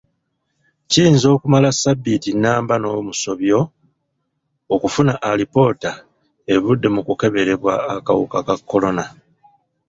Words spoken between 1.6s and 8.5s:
ssabbiiti nnamba n'omusobyo okufuna alipoota evudde mu kukeberebwa akawuka